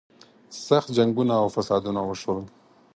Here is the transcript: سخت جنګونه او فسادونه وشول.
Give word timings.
سخت 0.67 0.89
جنګونه 0.97 1.33
او 1.41 1.47
فسادونه 1.55 2.01
وشول. 2.03 2.39